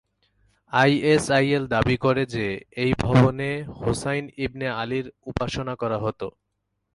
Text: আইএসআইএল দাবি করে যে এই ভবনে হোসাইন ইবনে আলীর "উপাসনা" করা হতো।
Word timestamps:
আইএসআইএল 0.73 1.63
দাবি 1.67 1.95
করে 1.97 2.23
যে 2.35 2.45
এই 2.83 2.91
ভবনে 3.03 3.49
হোসাইন 3.79 4.25
ইবনে 4.45 4.67
আলীর 4.81 5.05
"উপাসনা" 5.25 5.73
করা 5.81 5.97
হতো। 6.05 6.27